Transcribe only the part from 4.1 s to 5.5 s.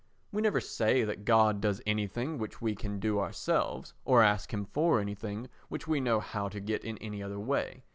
ask him for anything